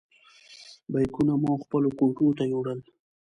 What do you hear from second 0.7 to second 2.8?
بیکونه مو خپلو کوټو ته یوړل.